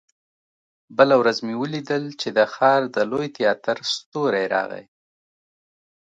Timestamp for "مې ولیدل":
1.45-2.03